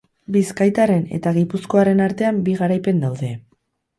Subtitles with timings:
[0.35, 3.33] Bizkaitarren eta gipuzkoarren artean bi garaipen daude.